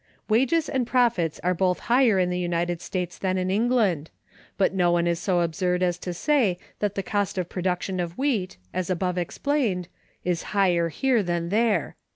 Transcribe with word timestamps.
Wages 0.27 0.67
and 0.67 0.87
profits 0.87 1.39
are 1.43 1.53
both 1.53 1.77
higher 1.81 2.17
in 2.17 2.31
the 2.31 2.39
United 2.39 2.81
States 2.81 3.19
than 3.19 3.37
in 3.37 3.51
England, 3.51 4.09
but 4.57 4.73
no 4.73 4.91
one 4.91 5.05
is 5.05 5.19
so 5.19 5.41
absurd 5.41 5.83
as 5.83 5.99
to 5.99 6.11
say 6.11 6.57
that 6.79 6.95
the 6.95 7.03
cost 7.03 7.37
of 7.37 7.49
production 7.49 7.99
of 7.99 8.17
wheat 8.17 8.57
(as 8.73 8.89
above 8.89 9.19
explained) 9.19 9.87
is 10.25 10.41
higher 10.57 10.89
here 10.89 11.21
than 11.21 11.49
there. 11.49 11.95